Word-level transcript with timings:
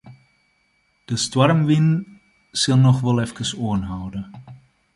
De 1.09 1.15
stoarmwyn 1.23 1.89
sil 2.61 2.79
noch 2.83 2.99
wol 3.05 3.21
efkes 3.25 3.51
oanhâlde. 3.65 4.21